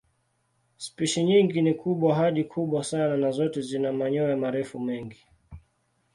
Spishi 0.77 1.23
nyingi 1.23 1.61
ni 1.61 1.73
kubwa 1.73 2.15
hadi 2.15 2.43
kubwa 2.43 2.83
sana 2.83 3.17
na 3.17 3.31
zote 3.31 3.61
zina 3.61 3.93
manyoya 3.93 4.37
marefu 4.37 4.79
mengi. 4.79 5.27